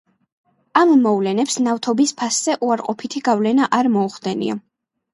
[0.81, 4.63] ამ მოვლენებს ნავთობის ფასზე უარყოფითი გავლენა არ მოუხდენია.